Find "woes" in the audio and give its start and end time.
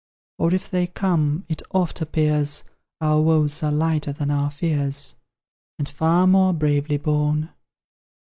3.21-3.61